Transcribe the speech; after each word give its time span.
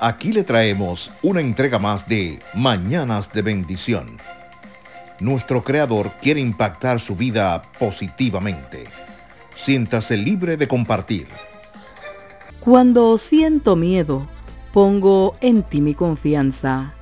Aquí 0.00 0.32
le 0.32 0.44
traemos 0.44 1.10
una 1.22 1.40
entrega 1.40 1.80
más 1.80 2.08
de 2.08 2.38
Mañanas 2.54 3.32
de 3.32 3.42
Bendición. 3.42 4.16
Nuestro 5.18 5.64
Creador 5.64 6.12
quiere 6.22 6.40
impactar 6.40 7.00
su 7.00 7.16
vida 7.16 7.62
positivamente. 7.80 8.84
Siéntase 9.56 10.16
libre 10.16 10.56
de 10.56 10.68
compartir. 10.68 11.26
Cuando 12.60 13.18
siento 13.18 13.74
miedo, 13.74 14.28
pongo 14.72 15.34
en 15.40 15.64
ti 15.64 15.80
mi 15.80 15.94
confianza. 15.94 16.94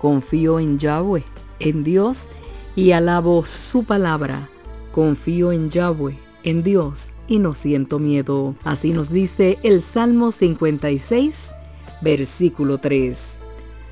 Confío 0.00 0.58
en 0.58 0.76
Yahweh, 0.76 1.24
en 1.60 1.84
Dios, 1.84 2.26
y 2.74 2.90
alabo 2.90 3.46
su 3.46 3.84
palabra. 3.84 4.48
Confío 4.90 5.52
en 5.52 5.70
Yahweh, 5.70 6.18
en 6.42 6.64
Dios, 6.64 7.10
y 7.28 7.38
no 7.38 7.54
siento 7.54 8.00
miedo. 8.00 8.56
Así 8.64 8.90
nos 8.90 9.10
dice 9.10 9.58
el 9.62 9.82
Salmo 9.82 10.32
56, 10.32 11.54
versículo 12.00 12.78
3. 12.78 13.40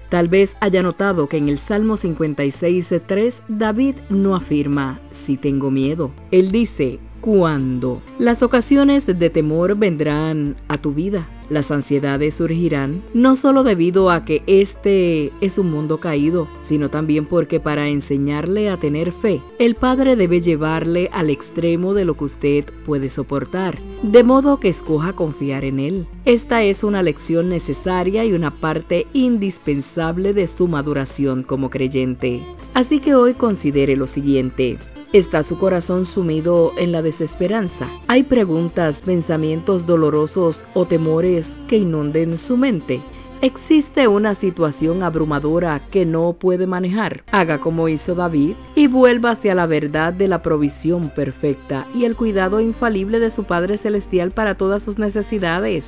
Tal 0.09 0.29
vez 0.29 0.57
haya 0.61 0.83
notado 0.83 1.29
que 1.29 1.37
en 1.37 1.49
el 1.49 1.59
Salmo 1.59 1.97
56.3 1.97 3.43
David 3.49 3.97
no 4.09 4.35
afirma 4.35 5.01
si 5.11 5.37
tengo 5.37 5.71
miedo. 5.71 6.13
Él 6.31 6.51
dice, 6.51 6.99
¿cuándo? 7.21 8.03
Las 8.19 8.43
ocasiones 8.43 9.07
de 9.07 9.31
temor 9.31 9.77
vendrán 9.77 10.57
a 10.69 10.79
tu 10.79 10.95
vida 10.95 11.29
las 11.51 11.71
ansiedades 11.71 12.35
surgirán 12.35 13.03
no 13.15 13.37
solo 13.37 13.65
debido 13.65 14.11
a 14.11 14.25
que 14.25 14.43
este 14.47 15.33
es 15.41 15.59
un 15.59 15.71
mundo 15.71 15.99
caído, 15.99 16.49
sino 16.61 16.89
también 16.89 17.27
porque 17.27 17.61
para 17.61 17.89
enseñarle 17.89 18.71
a 18.71 18.79
tener 18.79 19.13
fe, 19.13 19.43
el 19.59 19.75
Padre 19.75 20.17
debe 20.17 20.41
llevarle 20.41 21.09
al 21.13 21.31
extremo 21.31 21.95
de 21.95 22.05
lo 22.05 22.15
que 22.15 22.25
usted 22.25 22.65
puede 22.85 23.11
soportar, 23.11 23.79
de 24.03 24.23
modo 24.25 24.61
que 24.61 24.69
escoja 24.69 25.13
confiar 25.13 25.65
en 25.65 25.81
Él. 25.81 26.07
Esta 26.25 26.63
es 26.63 26.85
una 26.85 27.03
lección 27.03 27.49
necesaria 27.49 28.25
y 28.25 28.33
una 28.33 28.51
parte 28.51 29.07
indispensable 29.13 30.35
de 30.35 30.47
su 30.47 30.69
maduración 30.69 31.43
como 31.43 31.71
creyente. 31.71 32.43
Así 32.75 33.01
que 33.01 33.15
hoy 33.15 33.35
considere 33.35 33.97
lo 33.97 34.07
siguiente. 34.07 34.79
¿Está 35.15 35.43
su 35.43 35.57
corazón 35.57 36.05
sumido 36.05 36.75
en 36.77 36.93
la 36.93 37.01
desesperanza? 37.01 37.89
¿Hay 38.09 38.25
preguntas, 38.25 39.01
pensamientos 39.01 39.87
dolorosos 39.87 40.67
o 40.75 40.85
temores 40.85 41.57
que 41.67 41.79
inunden 41.79 42.37
su 42.37 42.59
mente? 42.59 43.03
¿Existe 43.41 44.07
una 44.07 44.35
situación 44.35 45.03
abrumadora 45.03 45.81
que 45.91 46.05
no 46.05 46.35
puede 46.35 46.67
manejar? 46.67 47.25
Haga 47.33 47.59
como 47.59 47.89
hizo 47.89 48.15
David 48.15 48.57
y 48.75 48.87
vuelva 48.87 49.31
hacia 49.31 49.55
la 49.55 49.67
verdad 49.67 50.13
de 50.13 50.29
la 50.29 50.43
provisión 50.43 51.09
perfecta 51.09 51.87
y 51.95 52.05
el 52.05 52.15
cuidado 52.15 52.61
infalible 52.61 53.19
de 53.19 53.31
su 53.31 53.45
Padre 53.45 53.79
Celestial 53.79 54.33
para 54.33 54.57
todas 54.57 54.83
sus 54.83 54.99
necesidades. 54.99 55.87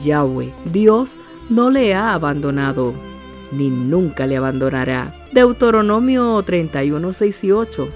Yahweh, 0.00 0.54
Dios 0.66 1.18
no 1.48 1.72
le 1.72 1.92
ha 1.94 2.14
abandonado, 2.14 2.94
ni 3.50 3.68
nunca 3.68 4.28
le 4.28 4.36
abandonará. 4.36 5.12
Deuteronomio 5.32 6.40
31, 6.44 7.12
6 7.12 7.44
y 7.44 7.50
8 7.50 7.88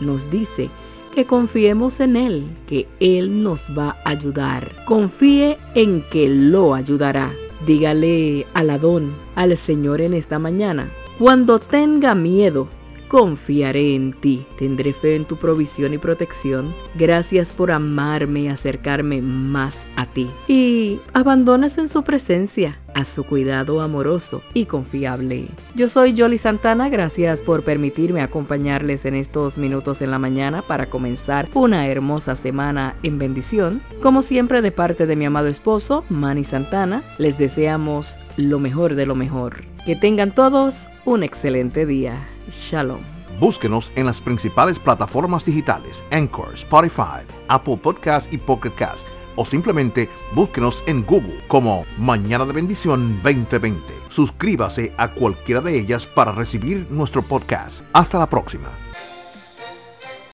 nos 0.00 0.30
dice 0.30 0.70
que 1.14 1.26
confiemos 1.26 2.00
en 2.00 2.16
Él, 2.16 2.46
que 2.66 2.86
Él 3.00 3.42
nos 3.42 3.66
va 3.76 3.96
a 4.04 4.10
ayudar. 4.10 4.72
Confíe 4.84 5.58
en 5.74 6.04
que 6.10 6.28
lo 6.28 6.74
ayudará. 6.74 7.32
Dígale 7.66 8.46
al 8.54 8.70
Adón, 8.70 9.12
al 9.34 9.56
Señor 9.56 10.00
en 10.00 10.14
esta 10.14 10.38
mañana, 10.38 10.90
cuando 11.18 11.58
tenga 11.58 12.14
miedo, 12.14 12.68
confiaré 13.10 13.96
en 13.96 14.12
ti. 14.12 14.46
Tendré 14.56 14.92
fe 14.92 15.16
en 15.16 15.24
tu 15.24 15.36
provisión 15.36 15.92
y 15.92 15.98
protección. 15.98 16.72
Gracias 16.94 17.52
por 17.52 17.72
amarme 17.72 18.42
y 18.42 18.48
acercarme 18.48 19.20
más 19.20 19.84
a 19.96 20.06
ti. 20.06 20.30
Y 20.46 21.00
abandonas 21.12 21.76
en 21.76 21.88
su 21.88 22.04
presencia 22.04 22.78
a 22.94 23.04
su 23.04 23.24
cuidado 23.24 23.80
amoroso 23.80 24.42
y 24.54 24.66
confiable. 24.66 25.48
Yo 25.74 25.88
soy 25.88 26.14
Jolly 26.16 26.38
Santana, 26.38 26.88
gracias 26.88 27.42
por 27.42 27.64
permitirme 27.64 28.22
acompañarles 28.22 29.04
en 29.04 29.16
estos 29.16 29.58
minutos 29.58 30.02
en 30.02 30.12
la 30.12 30.20
mañana 30.20 30.62
para 30.62 30.86
comenzar 30.86 31.48
una 31.54 31.88
hermosa 31.88 32.36
semana 32.36 32.94
en 33.02 33.18
bendición. 33.18 33.82
Como 34.02 34.22
siempre 34.22 34.62
de 34.62 34.70
parte 34.70 35.06
de 35.06 35.16
mi 35.16 35.24
amado 35.24 35.48
esposo, 35.48 36.04
Manny 36.08 36.44
Santana, 36.44 37.02
les 37.18 37.38
deseamos 37.38 38.18
lo 38.36 38.60
mejor 38.60 38.94
de 38.94 39.06
lo 39.06 39.16
mejor. 39.16 39.64
Que 39.84 39.96
tengan 39.96 40.32
todos 40.32 40.88
un 41.04 41.24
excelente 41.24 41.86
día. 41.86 42.29
Shalom. 42.48 43.02
Búsquenos 43.38 43.90
en 43.96 44.06
las 44.06 44.20
principales 44.20 44.78
plataformas 44.78 45.44
digitales, 45.44 46.04
Anchor, 46.10 46.54
Spotify, 46.54 47.24
Apple 47.48 47.78
Podcast 47.78 48.32
y 48.32 48.38
Pocket 48.38 48.74
Cast, 48.74 49.06
o 49.36 49.44
simplemente 49.44 50.08
búsquenos 50.34 50.82
en 50.86 51.04
Google 51.04 51.38
como 51.48 51.84
Mañana 51.98 52.44
de 52.44 52.52
Bendición 52.52 53.20
2020. 53.22 53.80
Suscríbase 54.10 54.92
a 54.96 55.08
cualquiera 55.08 55.60
de 55.60 55.78
ellas 55.78 56.06
para 56.06 56.32
recibir 56.32 56.86
nuestro 56.90 57.22
podcast. 57.22 57.82
Hasta 57.92 58.18
la 58.18 58.28
próxima. 58.28 58.68